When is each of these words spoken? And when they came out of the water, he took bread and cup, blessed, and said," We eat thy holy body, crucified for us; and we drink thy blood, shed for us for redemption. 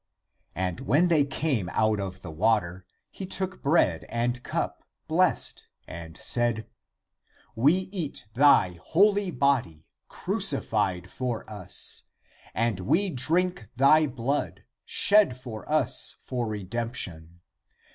And 0.55 0.79
when 0.79 1.09
they 1.09 1.23
came 1.23 1.69
out 1.73 1.99
of 1.99 2.23
the 2.23 2.31
water, 2.31 2.87
he 3.11 3.27
took 3.27 3.61
bread 3.61 4.03
and 4.09 4.41
cup, 4.41 4.83
blessed, 5.07 5.67
and 5.87 6.17
said," 6.17 6.65
We 7.65 7.87
eat 7.91 8.25
thy 8.33 8.79
holy 8.83 9.29
body, 9.29 9.91
crucified 10.07 11.11
for 11.11 11.47
us; 11.47 12.05
and 12.55 12.79
we 12.79 13.11
drink 13.11 13.67
thy 13.75 14.07
blood, 14.07 14.63
shed 14.85 15.37
for 15.37 15.71
us 15.71 16.15
for 16.23 16.47
redemption. 16.47 17.41